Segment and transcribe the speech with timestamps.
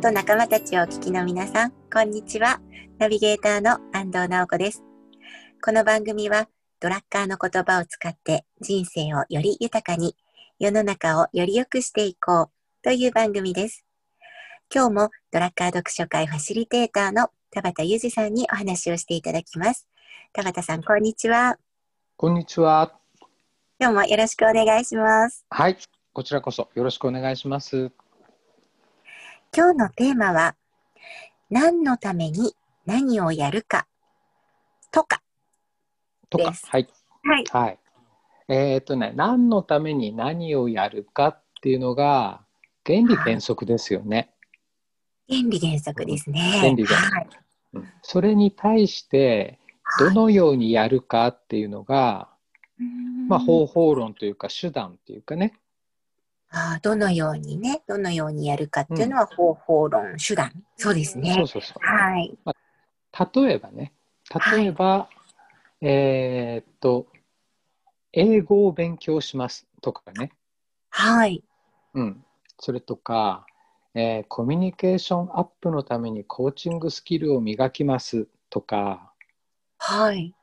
[0.00, 2.58] 本と仲間たちをお聞きの皆さん、こんにちは。
[2.98, 4.82] ナビゲーターの安藤直子です。
[5.62, 6.48] この番組は、
[6.80, 10.16] ドラッカーの言葉を使って人生をより豊かに、
[10.58, 12.50] 世の中をより良くしていこう
[12.82, 13.84] という番組です。
[14.74, 19.86] 今日もドラッカー読書会ファシリテーターの田畑裕二さんにお話をしていただきます。
[20.32, 21.58] 田畑さん、こんにちは。
[22.16, 22.94] こんにちは。
[23.78, 25.44] 今日もよろしくお願いします。
[25.50, 25.76] はい、
[26.14, 27.92] こちらこそよろしくお願いします。
[29.56, 30.54] 今日のテーマは、
[31.50, 32.54] 何のために
[32.86, 33.88] 何をやるか
[34.92, 35.22] とか。
[36.28, 36.88] とか、ですはい、
[37.24, 37.44] はい。
[37.50, 37.78] はい。
[38.48, 42.42] えっ、とね、何のために何をやるかっていうのが
[42.86, 44.30] 原理原則ですよね。
[45.28, 46.40] 原理原則ですね。
[46.60, 47.28] 原理原則はい。
[47.74, 49.60] うんそれに対して
[50.00, 52.28] どのようにやるかっていうのが、
[53.28, 55.54] まあ方法論というか手段っていうかね。
[56.52, 60.52] あーどのようにね、どのようにやるかっていうのは方法論、手段。
[60.76, 61.34] そうですね。
[61.34, 61.86] そうそうそう。
[61.86, 62.36] はい。
[63.44, 63.92] 例えばね、
[64.54, 65.08] 例えば、
[65.80, 67.06] えっと、
[68.12, 70.32] 英語を勉強しますとかね。
[70.88, 71.44] はい。
[71.94, 72.24] うん、
[72.58, 73.46] それとか、
[73.94, 79.12] えーコミュニケーションアップのためにコーチングスキルを磨きますとか、
[79.78, 80.34] はい。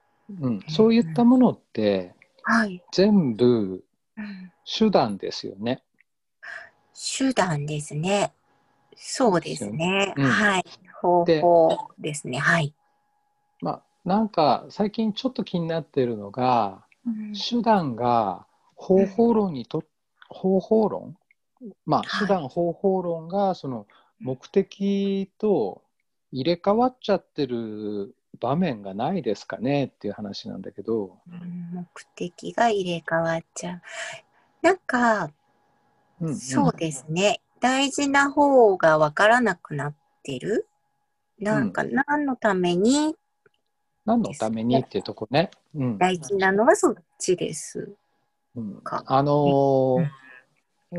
[0.41, 2.81] うん、そういったものってはい。
[2.91, 3.83] 全部
[4.17, 5.81] うん手段ですよね。
[6.99, 8.33] 手段ですね。
[8.95, 10.13] そうですね。
[10.17, 10.63] うんはい。
[10.99, 12.39] 方で法ですね。
[12.39, 12.73] はい。
[13.61, 16.83] まあ、なんか最近ちょっと気になっているのが
[17.49, 19.83] 手段が方法論にと
[20.27, 21.15] 方法論？
[21.85, 23.85] まあはい手段方法論がその
[24.19, 25.83] 目的と
[26.31, 31.19] 入れ替わっちゃってる場面がないですかねっていう話なんだけど。
[31.27, 33.81] うん目的が入れ替わっちゃう。
[34.61, 35.31] なんか、
[36.21, 37.41] うんうんそうですね。
[37.59, 40.67] 大事な方がわからなくなってる。
[41.39, 43.15] なんか、何のために？
[44.05, 44.79] 何のために？
[44.79, 45.51] っていうとこね。
[45.75, 47.95] うん大事なのはそっちです。
[48.55, 50.07] うんかあのー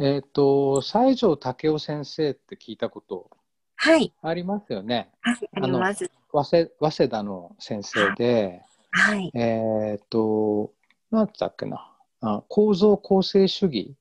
[0.01, 3.31] えっ、と西条武雄先生って聞いたこと
[3.77, 4.13] はい。
[4.23, 5.11] ありますよね。
[5.23, 6.11] はい、あります。
[6.31, 9.31] 早稲早稲田の先生で、はい。
[9.35, 10.73] えっ、と
[11.11, 11.91] 何だっけな
[12.21, 13.95] あ構造構成主義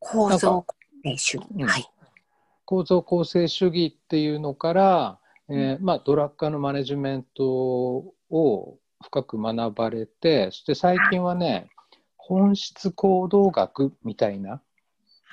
[0.00, 0.66] 構造
[1.04, 1.46] ね主義。
[1.54, 1.86] うんはい。
[2.64, 5.18] 構造構成主義っていうのから、
[5.48, 7.44] えーまあ、ドラッカーのマネジメント
[8.30, 11.68] を深く学ばれてそして最近はね
[12.16, 14.62] 本質行動学みたいな、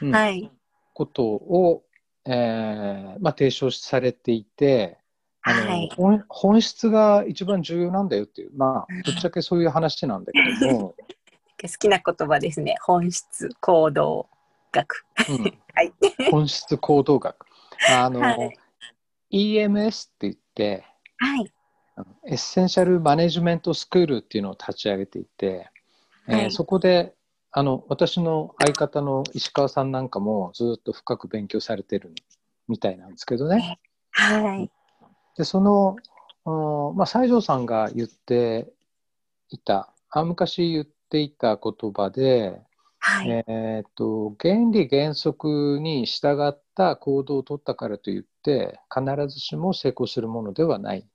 [0.01, 0.51] うんはい。
[0.93, 1.83] ことを、
[2.25, 4.97] えーまあ、提唱されていて
[5.43, 10.95] あの、はい本本質が一番重要なんだよっていうまあぶっちゃけそういう話なんだけども、
[11.61, 12.75] 好きな言葉ですね。
[12.83, 14.27] 本質行動
[14.77, 15.05] 学。
[15.29, 15.37] うん、
[15.73, 15.93] はい。
[16.31, 17.35] 本質行動学
[17.89, 18.57] あの、はい
[19.29, 20.85] EMS って言って
[21.17, 21.51] はい。
[22.27, 25.69] エッセンシャルマネジメントスクールっていうのを立ち上げていて、
[26.27, 27.13] えーはいそこで
[27.51, 32.13] あの私の相方の石川さんなんかもずっと深く勉強されてる
[32.67, 33.79] みたいなんですけどね。
[34.11, 34.69] はい。
[35.35, 35.95] でその、
[36.45, 38.71] うんまあ、西条さんが言って
[39.49, 42.61] いたあ昔言っていた言葉で、
[42.99, 43.29] はい。
[43.29, 51.07] えーっと原理原則に従った行動を取ったからといって必ずしも成功するものではない。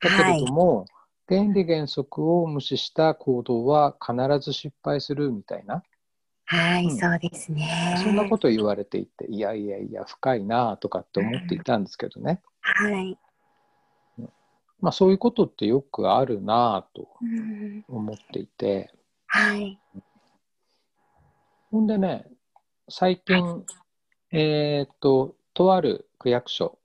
[0.00, 0.86] だけれども、
[1.28, 5.82] 原理原則を無視した行動は必ず失敗するみたいな、
[6.46, 7.96] はい、うんそうですね。
[8.02, 13.16] そんなことを言われていていやいやいや深いなとかって思っていたんですけどね、はい。
[14.80, 18.92] まあ、そういうことってよくあるなとうん思っていて
[19.26, 19.78] はい。
[21.70, 22.26] ほんでね
[22.88, 23.64] 最近、
[24.32, 26.78] えーっととある区役所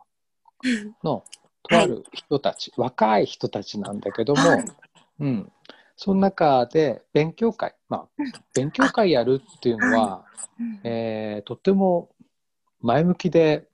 [1.03, 1.23] の
[1.69, 4.65] とある人たち、若い人たちなんだけども、はい。
[5.19, 5.51] うん、
[5.95, 8.23] その中で勉強会、まあ、
[8.53, 10.25] 勉強会やるっていうのは、
[10.59, 12.09] うんえーとても
[12.81, 13.67] 前向きで、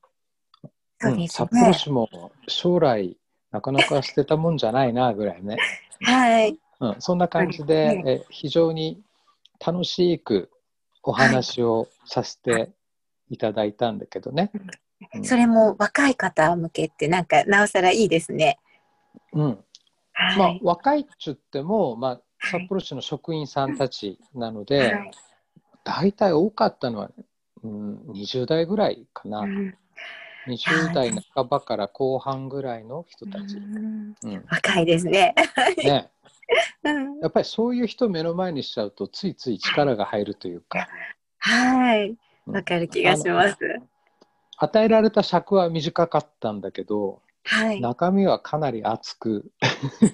[0.99, 1.73] そうん札幌ね。
[1.73, 3.17] 市も将来
[3.51, 5.57] なかなか捨てたもんじゃないなぐらいね、
[6.01, 6.57] はい。
[6.79, 9.01] うん、そんな感じでえ非常に
[9.59, 10.50] 楽しく
[11.03, 12.71] お話をさせて
[13.29, 13.37] い。
[13.37, 14.51] ただいたんだけどね。
[15.15, 15.25] うん。
[15.25, 18.59] それも若い方向けってなんかなおさらいいですね。
[19.33, 19.63] うん。
[20.13, 20.37] はい。
[20.37, 25.11] まあ、若いっちゅっても、まあ、札幌市の職員さんたちなので、はい。
[25.83, 27.11] 大体多かったのは、
[27.63, 29.75] うん、20代ぐらいかな、うん。
[30.47, 34.15] 20代半ばから後半ぐらいの人たち、うん。
[34.23, 34.45] うん。
[34.49, 35.33] 若いですね。
[35.83, 36.20] ね、うん
[37.21, 40.87] やっぱりそういう人目の前にしちゃうとついつい力が入るというか、
[41.37, 42.09] はい。
[42.47, 43.57] うんわかる気がします。
[44.57, 47.81] 与えられた尺は短かったんだけど、はい。
[47.81, 49.51] 中身はかなり熱く、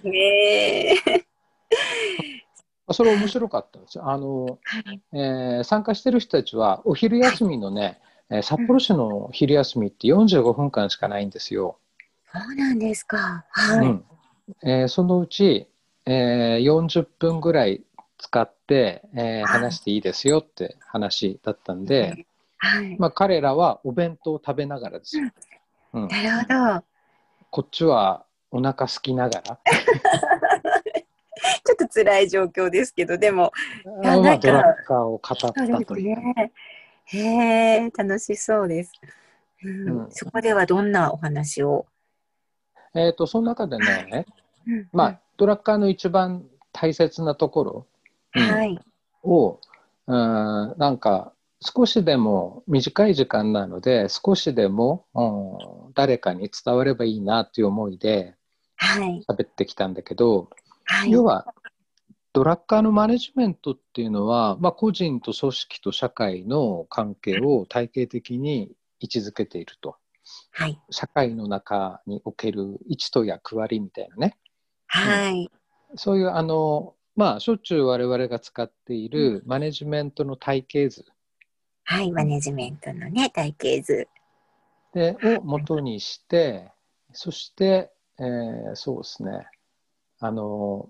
[0.03, 0.95] ねえ。
[2.91, 4.09] それ面白かったんですよ。
[4.09, 5.01] あの、はい。
[5.13, 7.99] えー参加してる人たちは、お昼休みのね、
[8.29, 11.79] えー札幌市の昼休みって45分間しかないんですよ。
[12.31, 13.45] そうなんですか。
[13.49, 13.87] はい。
[13.87, 14.05] うん
[14.63, 15.67] えーそのうち、
[16.07, 17.83] えー40分ぐらい
[18.17, 22.25] 使って、えー話していいですよって話だったんで、
[22.57, 22.97] はい。
[22.97, 25.29] まあ、彼らはお弁当を食べながらですよ。
[25.93, 26.83] うん、なるほど。
[27.51, 29.59] こっちはお腹空きながら、
[31.63, 33.51] ちょっと辛い状況ですけど、でも、
[34.03, 35.53] やまあ、ドラッカーを語った
[35.85, 36.15] という。
[36.15, 36.51] ね。
[37.05, 37.19] へ
[37.85, 38.91] え、楽しそうです。
[39.63, 41.87] うんうんそこではどんなお話を、
[42.93, 44.25] えー、とその中でね、
[44.67, 47.87] うんまあ、ドラッカーの一番大切なところ、
[48.35, 48.79] うんはい。
[49.23, 49.59] を、
[50.07, 58.35] うん、なんか少しでも短い時間なので少しでも、うん、誰かに伝わればいいなという思いで
[58.77, 59.23] はい。
[59.27, 60.49] 喋ってきたんだけど、
[60.85, 61.11] はい。
[61.11, 61.53] 要は
[62.31, 69.95] ドラッカーのマネジメントっていうのは、まあ、個人と組織と社会の関係を体系的に位置づけていると
[70.51, 70.79] はい。
[70.91, 74.37] 社会の中における位置と役割みたいなね
[74.87, 75.49] はい。
[75.95, 81.05] そういうあのまあしょっちゅう我々が使っているマネジメントの体系図
[81.89, 82.11] はい。
[82.11, 84.09] マネジメントのね、体系図。
[84.93, 86.69] でを元にして、
[87.13, 89.47] そして、えーそうですね、
[90.19, 90.89] あの、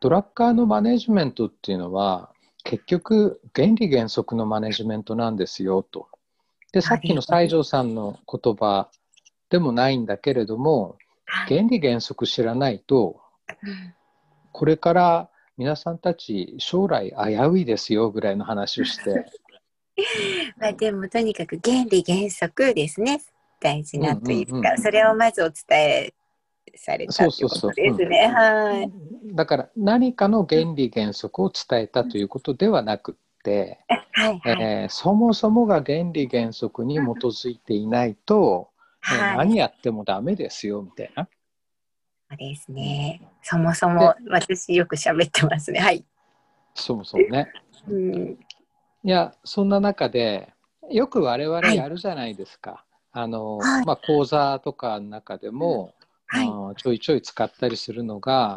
[0.00, 2.32] ドラッカーのマネジメントっていうのは、
[2.62, 6.08] 結局、原理原則のマネジメントなんですよと。
[6.72, 8.88] で、さっきの西条さんの言葉
[9.50, 11.03] でもないんだけれども、はい。
[11.48, 13.20] 原理原則知らないと、
[13.62, 13.94] うん
[14.54, 19.26] これから皆さんたち将来危ういですよぐらいの話をして、
[20.58, 23.20] まあ、でもとにかく原理原則ですね。
[23.60, 26.14] 大事なというか、うんうんうんそれをまずお伝え
[26.76, 28.26] されたということですね。
[28.28, 29.34] はい。
[29.34, 33.80] だから何かの原理原則を伝えたということではなくって、
[34.12, 34.38] はい。
[34.38, 34.62] はい。
[34.62, 38.73] えーそもそもが原理原則に基づいていないと、えー
[39.04, 39.36] はい。
[39.38, 41.28] 何やってもダメですよみたいな。
[42.30, 43.20] そうですね。
[43.42, 45.80] そもそも私よく喋ってますね。
[45.80, 46.04] はい。
[46.74, 47.52] そもそもね。
[47.86, 48.38] うん。
[49.04, 50.54] いやそんな中で
[50.90, 52.84] よく我々やるじゃないですか。
[53.12, 55.94] あのはいまあ、講座とかの中でも、
[56.26, 56.82] はい。
[56.82, 58.56] ちょいちょい使ったりするのが、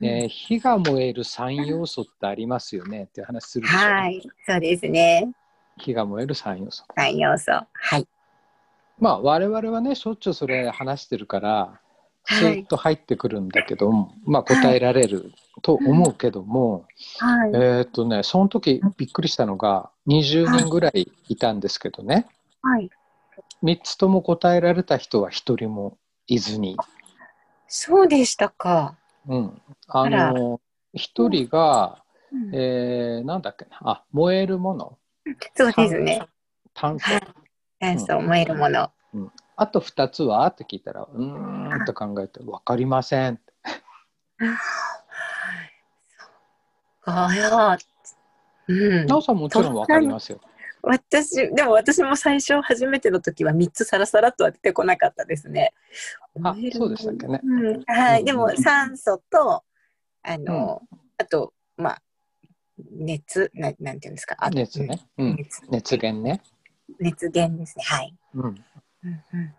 [0.00, 3.78] えー火が燃える3要素ってありますよねっていう話するでしょ。
[3.78, 4.22] はい。
[4.46, 5.32] そうですね。
[5.78, 6.84] 火が燃える3要素。
[6.94, 7.52] 三要素。
[7.52, 8.06] はい。
[9.00, 11.80] まあ我々はねしょっちゅうそれ話してるから
[12.24, 12.58] スはい。
[12.60, 13.90] ーッと入ってくるんだけど、
[14.26, 16.84] まあ答えられると思うけども、
[17.18, 17.50] はい。
[17.54, 22.26] えーっとねその時びっくりしたのが20人ぐらいいたんですけどね。
[22.60, 22.90] はい。
[23.62, 26.76] 3つとも答えられた人は1人もいずに、
[27.66, 28.96] そうでしたか。
[29.26, 30.60] うん、あの
[30.94, 32.54] 1人が、うん。
[32.54, 33.78] えーなんだっけな。
[33.80, 34.98] あ燃えるもの。
[35.54, 36.26] そうですね。
[36.74, 37.06] 炭素
[37.80, 37.96] はい。
[37.96, 38.90] 炭素燃えるもの。
[39.56, 40.46] あと2つは？
[40.46, 43.40] って聞いたらうーんと考えて分かりません
[47.04, 47.28] あ
[47.72, 47.78] あ。
[48.68, 48.72] う
[49.04, 49.06] ん。
[49.06, 50.40] なおさんもちろん分かりますよ。
[50.82, 55.72] 私、でも私も最初初めての時は3つさらさらっとは出てこなかったですね。
[56.44, 58.20] あそうでしたっけねうん、はい。
[58.20, 59.64] うんでも酸素と、
[60.22, 60.82] あの、
[61.16, 62.02] あと、まあ、
[62.92, 64.36] 熱な、なんていうんですか？
[64.38, 65.00] あ熱ね。
[65.18, 65.34] うん。
[65.36, 66.42] 熱熱源ね。
[67.00, 67.84] 熱源ですね。
[67.84, 68.14] はい。
[68.34, 68.42] うん。
[68.44, 69.54] うんうん、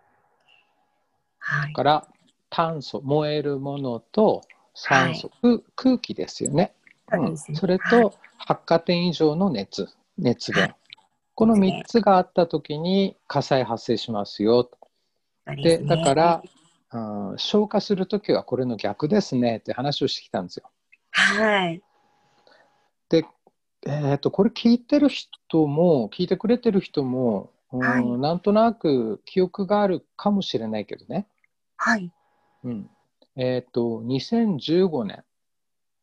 [1.38, 1.72] はい。
[1.72, 2.06] から
[2.50, 4.42] 炭素燃えるものと
[4.74, 6.74] 酸素、空空気ですよね。
[7.10, 10.78] そうですねそれはいと発火点以上の熱熱源、は
[11.34, 14.70] この3つがあった時に火災発生しますよ。
[15.46, 16.50] そうですねだから、うん
[17.38, 20.68] 消火する時はこれの逆ですねって話をしてきたんですよ。
[21.12, 21.82] はい。
[23.82, 31.28] で、えー、とこれ聞いてる人も聞いてくれてる人も、うんはいなんとなく記憶があるかもしれないけどね。
[31.76, 32.12] はい。
[32.64, 32.90] うん
[33.36, 35.24] えっ、と2015年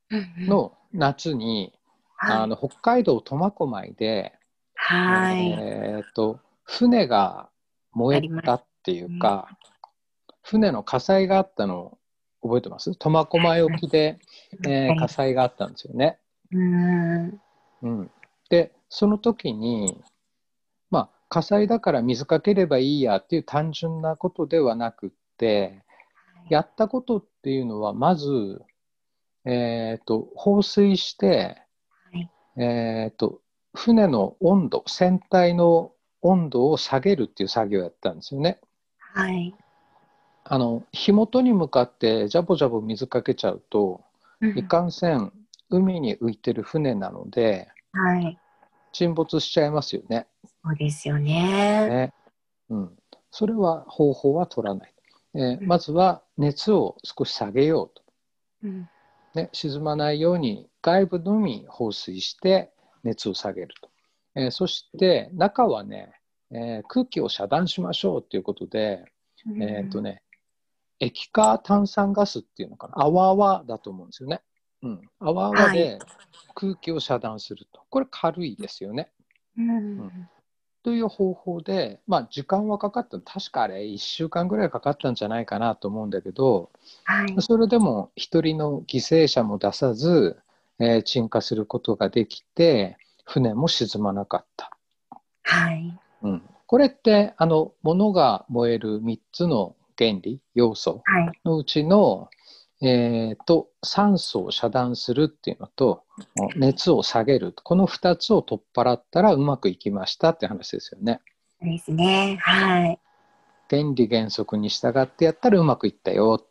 [0.09, 1.73] うんうん、の夏に、
[2.15, 4.33] はい、あの北海道苫小牧で、
[4.75, 5.49] はい。
[5.51, 7.49] えっ、と船が
[7.91, 9.49] 燃えたっていうか、
[10.43, 11.97] 船の火災があったのを
[12.47, 12.95] 覚えてます？
[12.95, 14.19] 苫小牧沖で、
[14.65, 16.19] えー火災があったんですよね。
[16.51, 17.41] うん。
[17.81, 18.11] うん、
[18.49, 20.01] でその時に
[20.89, 25.83] まあ火災だから水かければいいやっていう単純なことではなくって
[26.49, 28.61] やったことっていうのはまず、
[29.45, 31.57] えー、と放水して、
[32.11, 32.29] はい
[32.61, 33.41] えー、と
[33.73, 35.91] 船の温度船体の
[36.21, 38.59] 温度を下げるっていう作業をやったんですよね。
[39.13, 39.53] はい。
[40.43, 44.01] あの火元に向かってジャボジャボ水かけちゃうと
[44.39, 45.33] うんいかんせん
[45.69, 48.37] 海に浮いてる船なのではい。
[48.91, 50.27] 沈没しちゃいますよね。
[50.63, 51.87] そうですよね。
[51.87, 52.13] ね。
[52.69, 52.97] うん、
[53.31, 54.93] それは方法は取らない、
[55.35, 55.67] えーうん。
[55.67, 58.03] まずは熱を少し下げようと、
[58.63, 58.89] うん。
[59.35, 62.71] ね、沈まないように外部のみ放水して
[63.03, 63.89] 熱を下げると、
[64.35, 66.11] えーそして中はね、
[66.51, 69.05] えー空気を遮断しましょうということで、
[69.61, 70.23] えっ、とね
[70.99, 72.93] 液化炭酸ガスっていうのかな。
[73.03, 74.41] 泡々だと思うんですよね、
[74.83, 75.99] うん、泡々で
[76.53, 79.11] 空気を遮断するとこれ軽いですよね
[79.57, 80.29] うん。
[80.83, 86.69] という方法で、まあ、時間はかかった確かあれ1週間ぐらいかかったんじゃないかなと思うんだけど
[87.03, 87.35] はい。
[87.41, 90.37] それでも一人の犠牲者も出さず、
[90.79, 94.77] えー鎮火することができて船も沈まなかった、
[95.43, 95.99] はい。
[96.21, 101.31] うん、これってあの物が燃える3つの原理要素はい。
[101.43, 102.29] のうちの、
[102.81, 106.03] えーと酸素を遮断するっていうのと
[106.55, 111.21] 熱を下げるこの2つを取っ払ったらうまくいきましたって話ですよね。
[111.61, 112.37] ですね。
[112.41, 112.99] はい。
[113.69, 116.45] 原理原則に従ってやったらうまくいったよ。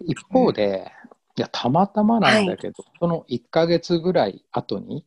[0.00, 0.90] 一方で、
[1.36, 5.06] いやたまたまなんだけど、その1ヶ月ぐらい後に、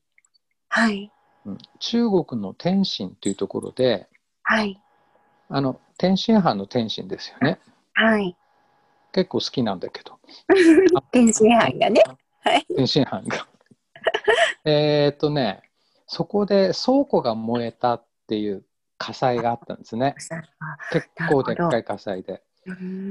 [0.69, 1.11] はい。
[1.45, 4.09] うん中国の天津というところで
[4.43, 4.81] はい。
[5.49, 7.59] あの天津飯の天津ですよね
[7.93, 8.35] はい。
[9.17, 10.19] 結構好きなんだけど。
[11.11, 12.03] 天津飯がね。
[12.41, 12.65] はい。
[12.75, 13.47] 天津飯が。
[14.63, 15.63] えーっとね
[16.05, 18.63] そこで倉庫が燃えたっていう
[18.99, 20.13] 火災があったんですね。
[20.91, 22.43] 結構でっかい火災で。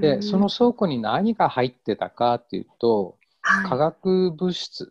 [0.01, 4.89] でその、倉庫に何が入ってたかっていうと化は学物質、い。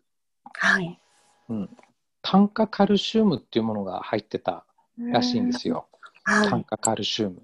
[0.53, 1.00] はい。
[1.48, 1.77] うん、
[2.22, 4.65] 炭化カルシウムっていうものが入ってた
[4.98, 5.88] らしいんですよ、
[6.24, 6.50] はい。
[6.50, 7.41] 炭化カルシウム。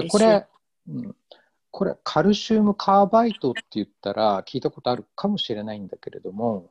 [0.00, 0.46] でこれ、
[0.88, 1.16] うん、
[1.70, 6.70] これカルシウムカーバイトって言ったら聞いたことあるかもしれないんだけれども、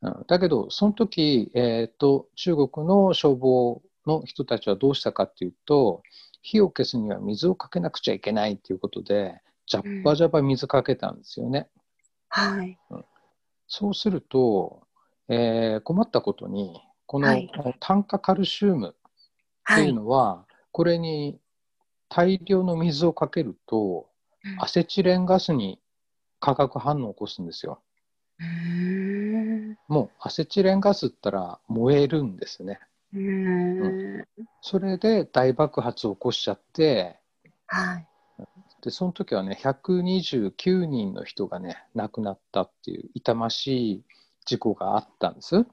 [0.00, 6.02] うん、だけどその時、えー、と中国の消防の人たちはどうしたかっていうと
[6.40, 11.68] 火を消すには水をかけなくちゃいけないっていうことでジャッバジャバ水かけたんですよね。
[12.28, 12.78] はい。
[13.68, 14.82] そうすると、
[15.28, 19.92] えー困ったことにこのはい炭化カルシウムっていうはい。
[19.92, 21.38] のは、これに
[22.14, 24.06] 大量の水をかけると
[24.58, 25.80] アセチレンガスに
[26.40, 27.80] 化学反応を起こすんですよ。
[29.88, 32.80] もうアセチレンガスったら燃えるんですね。
[33.14, 34.24] うーん。
[34.60, 37.18] それで大爆発を起こしちゃって
[37.66, 38.06] はい。
[38.82, 44.02] でその時はね129人の人がね亡くなったっていう痛ましい
[44.44, 45.56] 事故があったんです。
[45.56, 45.66] う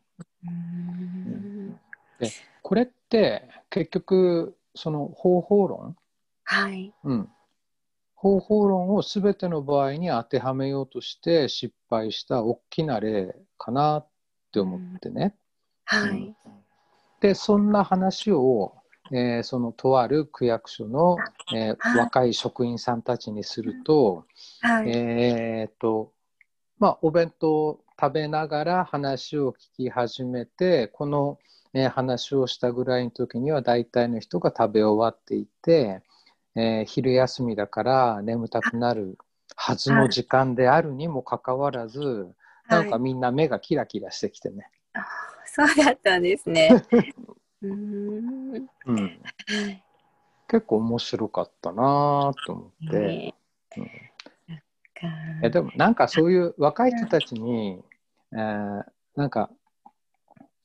[0.46, 1.80] ーん
[2.62, 5.98] これって結局その方法論、
[6.52, 6.92] はい。
[7.04, 7.30] うん、
[8.16, 14.08] 方法論を全ての場合に当てはめようとして失敗した大きな例かなっ
[14.52, 15.36] て思ってね。
[15.86, 16.36] はい。
[17.22, 18.74] でそんな話を、
[19.12, 21.18] えーそのとある区役所の、
[21.54, 24.26] えーはい若い職員さんたちにすると、
[24.62, 24.90] はい。
[24.90, 26.12] えーっと
[26.80, 31.38] まあお弁当を食べながら話を聞き始めてこの、
[31.76, 36.02] えー話をしたぐらいの時には大体の人が食べ終わっていて、
[36.60, 39.18] えー昼休みだから眠たくなる
[39.56, 42.28] はずの時間であるにもかかわらず、
[42.68, 44.70] なんかみんな目がキラキラしてきてね。
[44.94, 45.06] あ
[45.46, 46.70] そうだったんですね。
[47.62, 48.70] うーん。
[48.86, 49.84] うんはい。
[50.50, 53.34] 結構面白かったなと思って、ね
[53.78, 53.84] うん
[54.48, 55.08] なんか
[55.42, 57.82] いやでもなんかそういう若い人たちに、
[58.34, 58.84] えー
[59.16, 59.50] なんか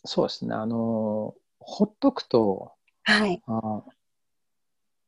[0.05, 2.73] そうですねあのほっとくと
[3.05, 3.43] はい。
[3.47, 3.83] あ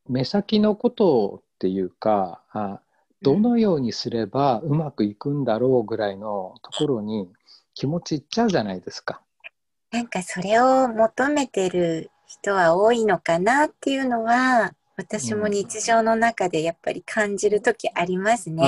[0.09, 2.81] 目先のことっていうかあ
[3.23, 7.29] どのようにすればうまくいくんだろうぐらいのところに
[7.75, 9.21] 気持ちいっちゃうじゃないですか。
[9.91, 18.63] なんかそれを求めてる人は多いのかなっていうのは私も日常の中でやっぱり感じる時ありますね。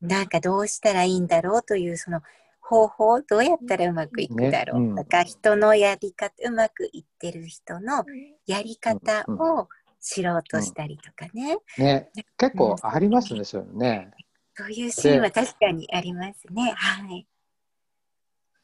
[0.00, 2.22] なんかどうしたらいいんだろうというその
[2.60, 4.96] 方法どうやったらうまくいくだろうねうん。
[4.96, 8.04] とか、人のやり方うまくいってる人の
[8.46, 9.68] やり方を
[10.00, 14.10] 知ろうとしたりとかね、ね結構ありますねそういうのね。
[14.54, 16.72] そういうシーンは確かにありますね。
[16.76, 17.26] はい。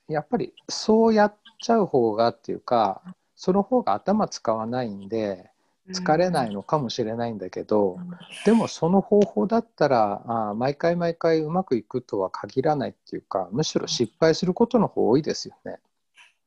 [0.08, 3.00] やっぱりそうやっちゃう方がっていうか
[3.36, 5.50] その方が頭使わないんで
[5.90, 8.10] 疲れないのかもしれないんだけど、うん
[8.44, 15.78] でもその方法だったらあー毎回毎回うまくいくとは限らないっていうかむしろ失敗することの方多いですよね。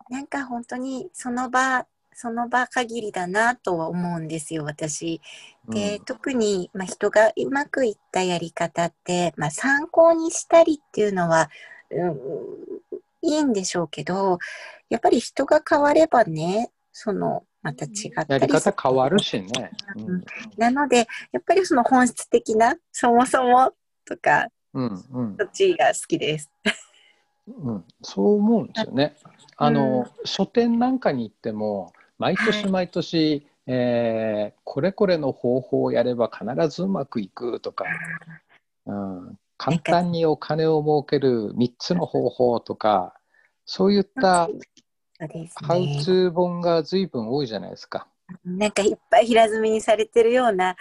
[0.09, 1.85] なんか本当にその場
[2.19, 5.21] その場限りだなとは思うんですよ、私。
[5.69, 11.51] で、うん特に、まあ、人がうまくいったやり方って、まあ、参考にしたりっていうのは、
[11.91, 12.17] うん、
[13.21, 14.39] いいんでしょうけど、
[14.89, 19.69] やっぱり人が変わればね、その、また違ったやり方変わるしね。
[19.95, 20.23] うん
[20.57, 23.73] なので、やっぱりその本質的な、そもそも
[24.05, 26.49] とか、うんうんそっちが好きです。
[27.45, 29.15] うん、そう思うんですよね。
[29.55, 37.85] あの、書店なんかに行っても毎年毎年、えーこれこれの方法をやれば必ずうまくいくとか、
[38.85, 43.13] うん、簡単にお金を儲ける3つの方法とか
[43.65, 44.49] そういった
[45.55, 46.01] ハウね。
[46.03, 48.07] ツー本が随分多いじゃないですか。
[48.45, 50.75] なんかいっぱい平積みにされてるような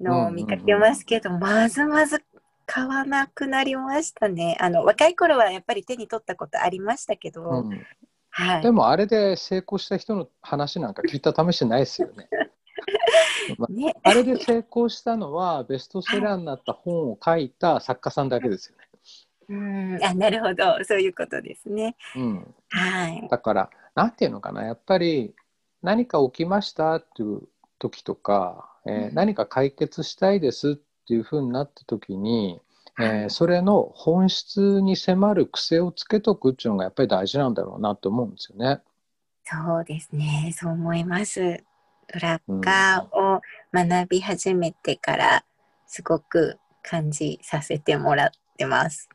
[0.00, 2.22] のを見かけますけど、まずまず
[2.66, 4.56] 買わなくなりましたね。
[4.60, 7.86] あの若い頃はやっぱり手に取ったことありましたけど、うん、
[8.38, 8.70] はいで。
[8.70, 12.28] もあれで成功した人の話なんか聞いた試しないですよね。
[13.68, 18.84] ね、あれで成功したのはベストセラーになった本を書いた作家さんだけですよね。
[19.48, 19.56] う
[19.98, 21.96] ん、あ、なるほど、そういうことですね。
[22.14, 23.26] うん、はい。
[23.28, 25.34] だからなんていうのかなやっぱり
[25.82, 27.42] 何か起きましたっていう
[27.78, 30.74] 時とか、えーうん何か解決したいですっ
[31.06, 32.60] ていうふうになった時に、
[32.98, 38.80] えーはいそれの本質に迫る癖をつけとくっていうのがやっぱり大事なんだろうなと思うんですよね。
[39.44, 41.64] そうですね、そう思います。
[42.12, 43.40] ドラッカーを
[43.72, 45.44] 学び始めてから、
[45.86, 49.08] すごく感じさせてもらってます。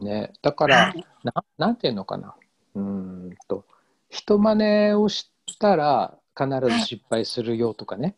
[0.00, 2.34] ねだから、はいななんていうのかな
[2.74, 3.66] うーんと
[4.08, 4.54] 人真
[4.88, 8.16] 似をしたら必ず失敗するよとかね、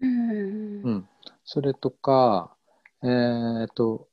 [0.00, 0.90] うんう。
[0.90, 1.08] ん、
[1.44, 2.56] それとか
[3.02, 4.08] えー、と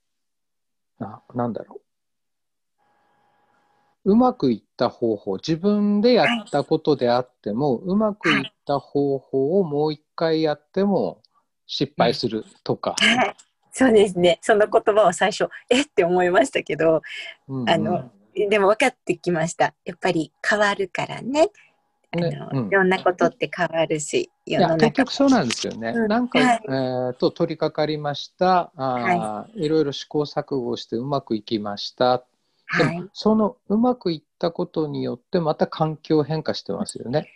[0.99, 1.87] ななんだろう
[4.07, 11.21] うまくいった方法自分でやったことであっても、うまくいった方法をもう一回やっても
[11.65, 13.35] 失敗するとか、はい。
[13.69, 14.39] そうですね。
[14.41, 17.01] その言葉を最初、えって思いましたけど、
[17.49, 18.09] うんうんあの、
[18.49, 19.73] でも分かってきました。
[19.83, 21.49] やっぱり変わるからね。
[22.11, 25.93] あのねうんいろんなことって変わるし、いや世の中結局そうなんですよね。
[25.95, 32.23] うんなんか、はいえーと取り掛かりましたあー、い、ろいろ試行錯誤してうまくいきました。
[32.65, 33.09] はい。
[33.13, 37.29] そのうまくいったことによってまた環境変化してますよね。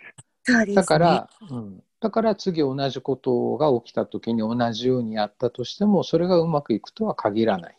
[0.44, 0.76] そうですね。
[0.76, 7.78] だから、うん、だから次同じことが起きた時に同じようにやったとしてもそれがうまくいくとは限らない。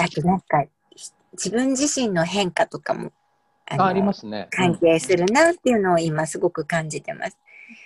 [0.00, 0.64] あとなんか、
[0.94, 3.12] ひ自分自身の変化とかも、
[3.68, 7.36] ありますね、関係するなっていうのを今すごく感じてます。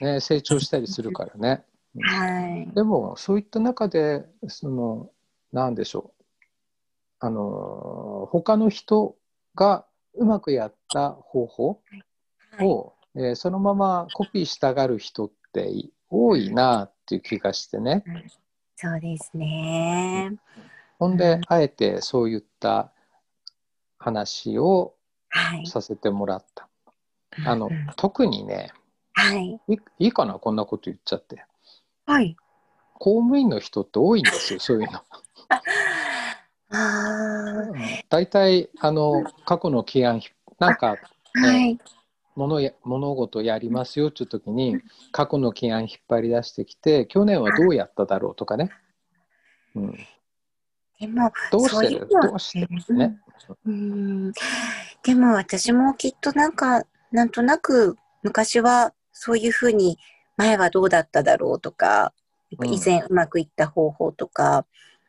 [0.00, 0.20] うんね。
[0.20, 1.64] 成長したりするからね。
[2.00, 2.74] はい。
[2.74, 5.10] でもそういった中でその
[5.52, 6.24] なんでしょう
[7.18, 9.16] あの他の人
[9.54, 11.80] がうまくやった方法
[12.52, 15.70] はいを、えーそのままコピーしたがる人って
[16.08, 18.04] 多いなっていう気がしてね
[18.76, 20.38] そうですね。
[20.98, 22.92] ほんであえてそういった
[23.98, 24.99] 話をはい。
[25.66, 26.68] させてもらった
[27.46, 28.72] あのうん特にね
[29.12, 29.60] はい。
[29.68, 31.44] いいいかなこんなこと言っちゃって
[32.06, 32.36] はい。
[32.94, 35.00] 公務員の人って多いんですよ そういうの。
[36.72, 37.72] あ
[38.08, 40.20] 大体あの過去の起案
[40.58, 40.96] なんか
[41.36, 41.40] あ。
[41.40, 41.78] はい。
[42.36, 44.80] 物や物事やりますよっていう時に
[45.12, 48.70] 過去の起案引っ張り出してきて去年はどうやっただろうとかね、
[49.74, 49.98] うん、
[51.00, 53.18] でも、どうしてそういうのどうしてね、
[53.66, 54.32] うん。
[55.02, 59.98] でも私もきっとなんか、なんとなく昔はそういうふうに
[60.36, 62.12] 前はどうだっただろうとか、
[62.64, 64.66] 以前うまくいった方法とか、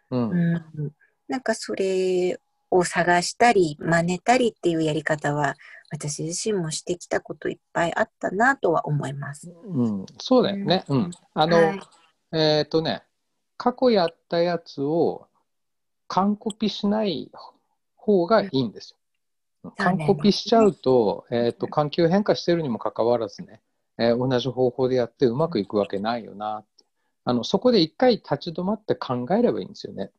[0.09, 0.31] うん。
[0.31, 0.35] う
[0.83, 0.91] ん、
[1.27, 5.55] なんかそれを探したり真似たりっていうやり方は
[5.89, 9.53] 私自身もしてきたこといっぱいあったなとは思います。
[9.65, 11.01] うん、そうだよね、ううん。
[11.03, 11.79] んあの、はい。
[12.33, 13.03] えっ、とね
[13.57, 15.27] 過去やったやつを
[16.07, 17.29] 完コピしない
[17.95, 18.97] 方がいいんですよ。
[19.77, 23.61] 完コピしちゃうと,、えー、と環境変化してるにもかかわらずね、
[23.97, 26.85] えー同じ方法でやってうまくいくわけないよなって
[27.23, 30.11] あのそこで一回立ち止まって考えればいいんですよね。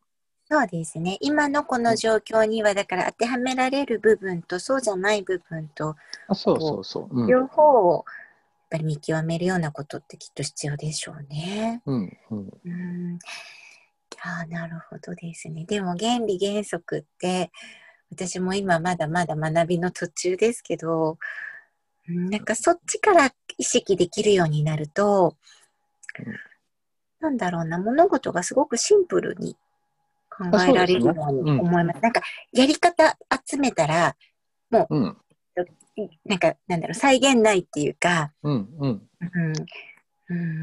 [0.49, 1.17] そうですね。
[1.21, 5.97] 今のこの状況にはだから当てはめられる部分とそうじゃない部分と
[6.29, 7.21] あそうそうそう。
[7.21, 8.05] うん両方をやっ
[8.71, 11.83] ぱり見極めるようなことってきっと必要でしょうね。
[11.87, 13.19] うんうんうん。
[14.23, 15.65] ああ、なるほどですね。
[15.65, 17.51] でも原理原則って
[18.13, 21.19] 私も今まだまだ学びの途中ですけど、
[22.09, 25.37] うんなんかそっちから意識できるようになると、
[26.19, 26.35] うん
[27.21, 29.57] なんだろうな、物事がすごくシンプルに
[30.29, 32.01] 考えられるように思います。
[32.01, 32.21] なんか
[32.53, 33.17] やり方
[33.49, 34.17] 集めたら、
[34.91, 35.17] うん
[36.25, 39.53] なんか、なんだろう、再現ないっていうか、うんうん、うん。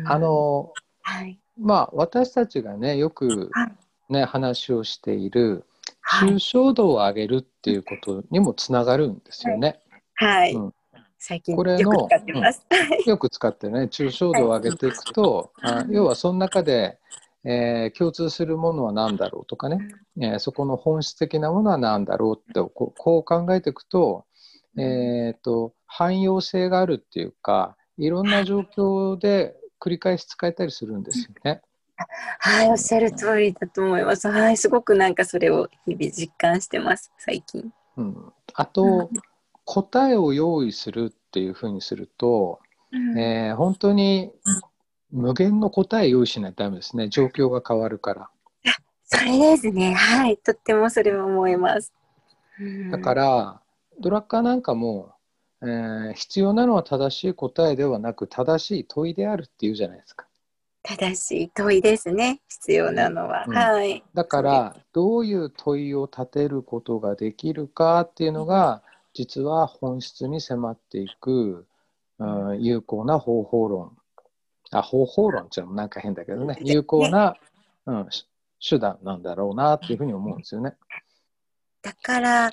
[0.01, 1.39] うんあ、のはい。
[1.57, 5.63] まあ私たちがねよくはいね話をしているはい
[6.03, 6.39] 抽。
[6.39, 9.79] 象度を上げるっていうことにもつながるんですよね。
[10.15, 10.53] はい。
[10.53, 10.73] うん
[11.21, 12.65] 最近これのよく使ってます。
[13.05, 16.97] よく使ってね抽象度を上げていくと、あ要はその中で、
[17.43, 19.79] えー共通するものは何だろうとかね、
[20.21, 24.25] えーそこの本質的なものは何だろうってこうこう考えていくと,、
[24.77, 31.62] えー、と汎用性があるっていうかいろんな状況で繰り返し使えたりするんですよね。
[32.39, 34.27] はい、おっしゃる通りだと思います。
[34.29, 37.71] はい、すごくなんかそれを日々実感してます、最近。
[37.97, 39.09] うん、あと
[39.65, 42.59] 答えを用意するっていうふうにすると、
[43.17, 44.31] えー本当に
[45.12, 48.29] 無限の答え用意しないとダメですね状況が変わるから。
[49.05, 49.93] それですね。
[49.93, 51.93] はい、とってもそれは思います。
[52.59, 53.62] うんだから、
[53.99, 55.13] ドラッカーなんかも、
[55.62, 60.28] えー必要なのは正しい答えではなく正しい問いであるっていうじゃないですか。
[60.83, 62.41] 正しい問いですね。
[62.47, 63.45] 必要なのは。
[63.47, 63.55] うん。
[63.55, 64.03] はい。
[64.13, 68.81] だからどういう問いを立てることができるかっていうのが
[69.13, 71.65] 実は本質に迫っていく、
[72.19, 73.95] うん、有効な方法論。
[74.71, 76.57] あ方法論っていうのもなんか変だけどね。
[76.61, 77.35] 有効な、
[77.85, 78.27] うん、し
[78.61, 80.75] 手段なんだろうなっていうふうに思うんですよね。
[81.81, 82.51] だから、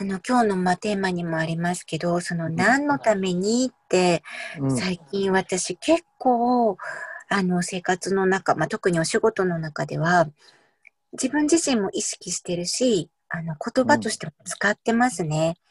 [0.00, 4.22] あの、今日のまあテーマにもありますけど、その何のためにって、
[4.60, 4.76] うん。
[4.76, 6.76] 最近私結構、
[7.28, 10.28] あの、生活の中、まあ、特にお仕事の中では、
[11.12, 15.56] 自分自身も意識してるし、あの、言葉としても使ってますね。
[15.60, 15.68] うん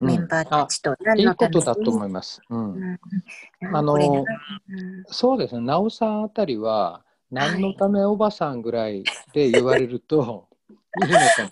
[0.00, 1.54] メンバーたちと何のために。
[1.54, 2.40] ことだと思います。
[2.50, 2.98] うんうん
[3.72, 4.24] あのこれなうん
[5.06, 10.48] そうですね、なおさんあたりは、何のためおばさんぐらいで言われると、
[11.02, 11.50] いいのかも。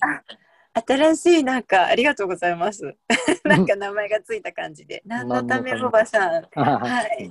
[0.86, 2.96] 新しいなんかありがとうございます。
[3.44, 5.02] なんか名前がついた感じで。
[5.04, 6.42] 何のためおばさん。
[6.54, 7.30] はい。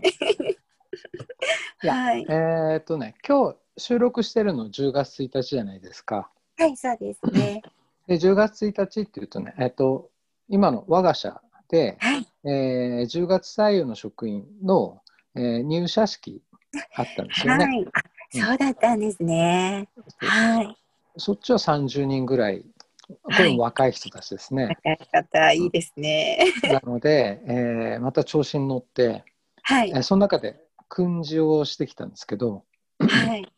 [1.84, 2.26] いやはい。
[2.30, 6.30] えーっとね、今日収録してるの10月1日じゃないですか。
[6.58, 7.62] はい、そうですね。
[8.08, 10.10] で10月1日っていうとね、えーっと、
[10.50, 12.28] 今の我が社で、はい。
[12.44, 15.02] えー10月採用の職員の、
[15.36, 16.42] えー入社式
[16.96, 17.66] あったんですよね。
[17.66, 17.88] はい。
[17.94, 18.02] あ
[18.48, 19.90] そうだったんですね。
[20.18, 20.78] はい。
[21.18, 22.66] そっちは30人ぐらい、
[23.24, 24.78] これも若い人たちですね。
[24.86, 26.54] 若い方、いいですね。
[26.64, 29.24] なので、えーまた調子に乗って、
[29.64, 29.96] はいえ。
[29.96, 32.66] ーその中で訓示をしてきたんですけど、
[33.00, 33.50] はい。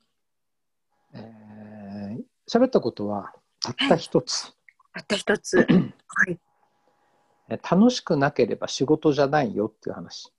[1.14, 4.54] えー喋ったことはたった一つ、
[4.94, 5.58] たった一つ。
[5.58, 6.40] はい。
[7.50, 10.32] えー楽しくなければ仕事じゃないよっていう話。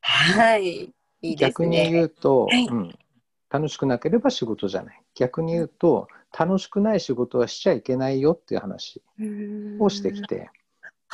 [0.00, 0.84] はい。
[0.84, 1.90] いいです逆にね。
[1.90, 2.98] 言うと、はいうん、
[3.50, 5.02] 楽しくなければ仕事じゃない。
[5.14, 9.02] 逆に言うと、楽しくない仕事はしちゃいけないよっていう話
[9.78, 10.48] をしてきて、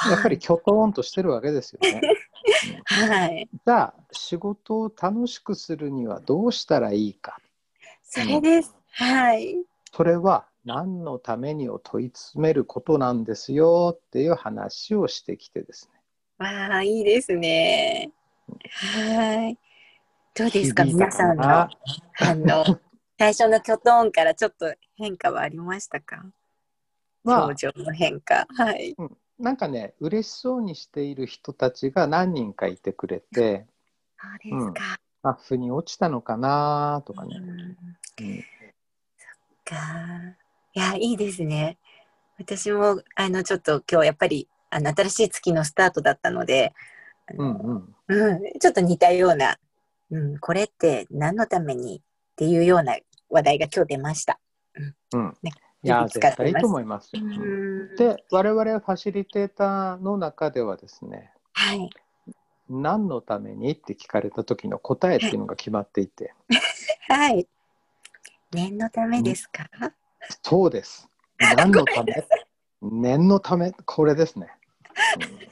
[0.08, 2.00] やっぱりきょとんとしてるわけですよね。
[2.84, 3.48] はい。
[3.52, 7.38] じゃあ、仕事を楽しくするにはどうしたらいいか。
[8.02, 8.74] それです。
[8.92, 9.56] はい。
[9.92, 16.00] それは何のためにを問い詰めることなんですよっていう話をしてきてですね。
[16.38, 18.10] わあ、いいですね。
[18.70, 19.58] はい。
[20.34, 21.70] どうですか、皆さんのな
[22.20, 22.64] あの
[23.18, 26.26] 最初のキョトーンからちょっと変化はありましたか？
[27.24, 28.46] まあ表情の変化。
[28.54, 28.94] はい。
[29.38, 33.66] なんかね、嬉しそうにしている人たちが何人かいてくれて、
[34.18, 34.98] そうですか。
[35.22, 37.36] あ、腑に落ちたのかなとかね。
[37.36, 37.76] うんうん
[39.66, 39.76] か。
[40.72, 41.78] いや、いいですね。
[42.38, 46.72] 私もあのちょっと今日やっぱりあの新しい月のスタートだったので、
[47.26, 49.58] あうのんうんうん、ちょっと似たような、
[50.10, 52.00] うん、これって何のためにっ
[52.36, 52.96] ていうような
[53.28, 54.38] 話題が今日出ました。
[55.12, 55.50] うんね
[55.86, 57.12] いや、絶対いいと思います
[57.96, 61.90] で、我々ファシリテーターの中ではですね、はい。
[62.68, 66.34] 何のためにって聞かれた時の答えっていうのが決まっていて、
[67.08, 67.46] はい。
[68.52, 69.68] 念のためですか？
[70.42, 71.08] そうです。
[71.38, 72.12] 何のため？
[72.82, 74.48] 念のため、これですね。
[75.20, 75.46] うん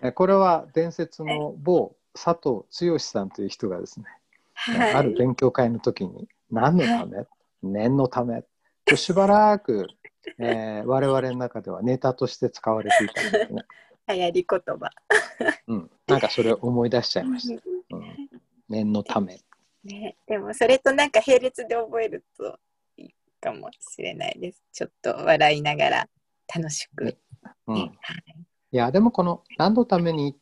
[0.00, 4.06] えこれは伝説の某佐藤剛さんという人がですね、
[4.54, 4.92] はい。
[4.94, 7.26] ある勉強会の時に何のため、
[7.62, 8.44] 念のため
[8.84, 9.86] としばらく、
[10.38, 13.62] えー我々の中ではネタとして使われていたんですね。
[14.08, 14.90] 流行り言葉。
[15.66, 17.62] うん、なんかそれを思い出しちゃいました。
[17.90, 18.30] うん、
[18.68, 19.38] 念のため。
[19.84, 22.58] ね、でもそれとなんか並列で覚えると
[22.96, 24.62] いいかもしれないです。
[24.72, 26.08] ちょっと笑いながら
[26.54, 27.18] 楽しく。
[27.66, 27.92] うん、ね
[28.70, 30.38] いやでもこの何のために、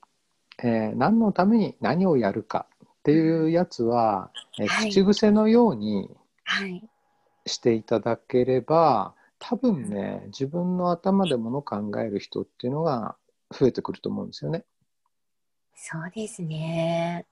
[0.63, 6.11] えー何のために何をやるかっていうやつは、えーはい口癖のように
[6.45, 6.89] はい。
[7.47, 13.17] していただければ多分ね自分の頭でもの考える人っていうのが
[13.57, 14.65] 増えてくると思うんですよね。
[15.75, 17.27] そうですね。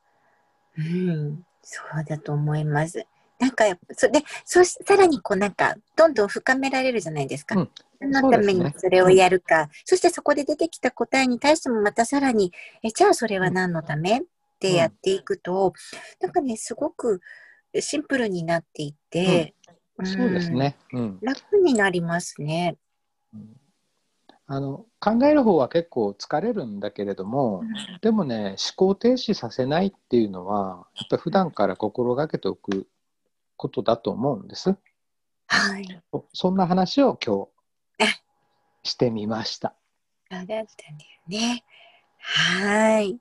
[0.76, 3.06] うん、そうだと思います。
[3.40, 3.64] なんか
[3.96, 7.56] そでそしさらにこうなんかどんどん深められるじゃないですか。
[7.56, 14.18] うん、何のためにそれをやるかそ、ね,、してそこで出てきた答えに対してもまたさらにえじゃあそれは何のため？
[14.18, 14.22] っ
[14.60, 15.72] てやっていくと、うん、
[16.20, 17.20] なんかねすごく
[17.80, 19.63] シンプルになっていって、うん、
[20.02, 22.76] そうですね、うん、楽になりますね。
[24.46, 27.62] あの考える方は結構疲れるんだけれども、
[28.02, 32.86] でもね思考停止させないっていうのはやっぱり普段から心がけておく
[33.56, 34.76] ことだと思うんです。
[35.46, 36.02] はい。
[36.32, 37.46] そんな話を今
[37.98, 38.12] 日
[38.82, 39.74] してみました。
[40.30, 40.68] そうだったんだよ
[41.26, 41.64] ね。
[42.18, 43.18] はい。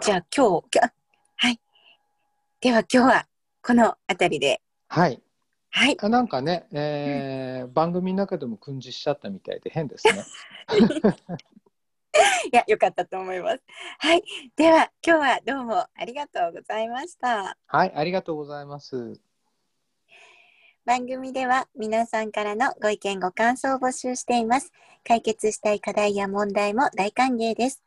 [0.00, 0.80] じゃあ今日、
[1.36, 1.60] はい。
[2.60, 3.26] では今日は
[3.64, 4.60] この辺りで。
[4.88, 5.22] はい。
[5.70, 5.96] はい。
[6.00, 10.24] あなんかね、えー、うん、番組の中でも訓示しちゃったみたいで変ですね。
[12.52, 13.60] いや、よかったと思います。
[13.98, 14.22] はい。
[14.56, 17.56] では、今日はどうもありがとうございました。
[17.66, 19.20] はい、ありがとうございます。
[20.84, 24.72] 番組では皆さんからのご意見ご感想を募集しています。
[25.04, 27.84] 解決したい課題や問題も大歓迎です。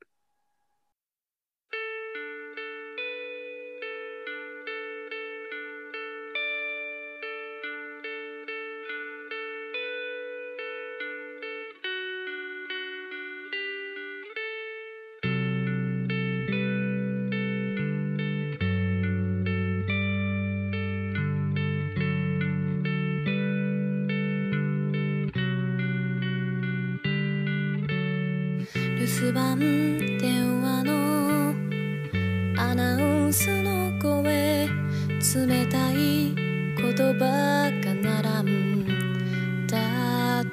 [29.06, 29.56] 留守番
[30.18, 31.54] 電話の
[32.60, 36.36] アナウンスの声冷たい言
[37.16, 40.50] 葉が並んだだ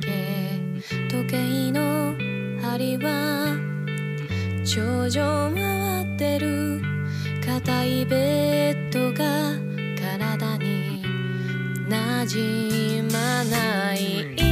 [0.00, 0.66] け？
[1.08, 2.16] 時計の
[2.60, 3.56] 針は
[4.64, 6.80] 頂上回ってる。
[7.46, 9.54] 硬いベッドが
[9.96, 11.04] 体に
[11.88, 14.49] なじまない。